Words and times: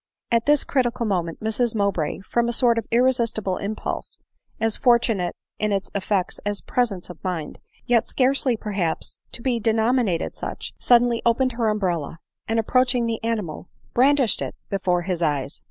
At 0.31 0.47
this 0.47 0.63
critical 0.63 1.05
moment 1.05 1.41
Mrs 1.43 1.75
Mowbray, 1.75 2.21
from 2.21 2.49
a 2.49 2.53
sort 2.53 2.79
of 2.79 2.87
irresistible 2.89 3.57
impulse, 3.57 4.17
as 4.59 4.75
fortunate 4.75 5.35
in 5.59 5.71
its 5.71 5.91
effects 5.93 6.39
as 6.43 6.59
presence 6.59 7.11
of 7.11 7.23
mind, 7.23 7.59
yet 7.85 8.07
scarcely 8.07 8.57
perhaps 8.57 9.19
te 9.31 9.43
be 9.43 9.59
denominated 9.59 10.35
such, 10.35 10.73
suddenly 10.79 11.21
opened 11.23 11.51
her 11.51 11.69
umbrella; 11.69 12.17
and, 12.47 12.57
approaching 12.59 13.05
the 13.05 13.23
animal, 13.23 13.69
brandished 13.93 14.41
it 14.41 14.55
before 14.71 15.03
his 15.03 15.21
eyes. 15.21 15.59